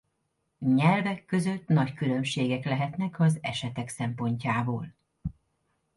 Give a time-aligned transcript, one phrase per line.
[0.59, 4.93] Nyelvek között nagy különbségek lehetnek az esetek szempontjából.